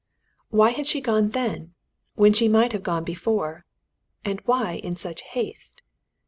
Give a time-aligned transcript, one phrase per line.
[0.49, 1.75] Why had she gone then?
[2.15, 3.67] when she might have gone before.
[4.25, 5.83] And why in such haste?